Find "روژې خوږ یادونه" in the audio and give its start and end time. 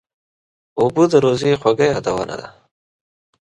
1.23-2.35